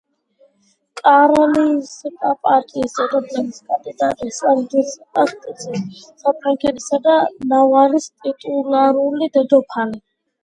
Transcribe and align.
კარლისტთა 0.99 2.29
პარტიის 2.45 2.95
დედოფლობის 2.99 3.59
კანდიდატი 3.67 4.31
ესპანეთის 4.31 4.95
ტახტზე, 5.19 5.81
საფრანგეთისა 6.23 7.01
და 7.09 7.19
ნავარის 7.53 8.07
ტიტულარული 8.25 9.29
დედოფალი. 9.37 10.03